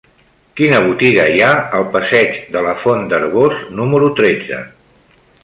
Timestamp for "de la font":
2.57-3.05